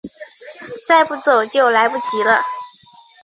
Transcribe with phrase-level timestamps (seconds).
[0.87, 2.41] 再不走就来不及了